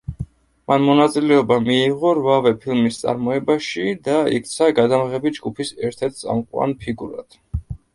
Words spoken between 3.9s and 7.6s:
და იქცა გადამღები ჯგუფის ერთ-ერთ წამყვან ფიგურად.